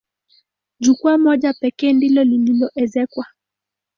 [0.79, 3.25] Jukwaa moja pekee ndilo lililoezekwa.